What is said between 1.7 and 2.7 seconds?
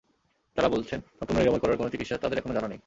কোনো চিকিৎসা তাঁদের এখনো জানা